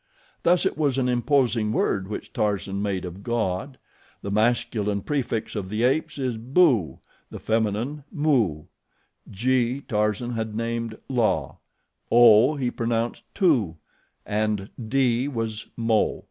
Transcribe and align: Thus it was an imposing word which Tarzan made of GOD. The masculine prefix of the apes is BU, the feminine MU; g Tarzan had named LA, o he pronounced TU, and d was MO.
Thus 0.41 0.65
it 0.65 0.79
was 0.79 0.97
an 0.97 1.07
imposing 1.07 1.71
word 1.71 2.07
which 2.07 2.33
Tarzan 2.33 2.81
made 2.81 3.05
of 3.05 3.21
GOD. 3.21 3.77
The 4.23 4.31
masculine 4.31 5.01
prefix 5.01 5.55
of 5.55 5.69
the 5.69 5.83
apes 5.83 6.17
is 6.17 6.37
BU, 6.37 6.97
the 7.29 7.37
feminine 7.37 8.03
MU; 8.11 8.63
g 9.29 9.81
Tarzan 9.81 10.31
had 10.31 10.55
named 10.55 10.97
LA, 11.07 11.57
o 12.11 12.55
he 12.55 12.71
pronounced 12.71 13.21
TU, 13.35 13.77
and 14.25 14.71
d 14.89 15.27
was 15.27 15.67
MO. 15.77 16.19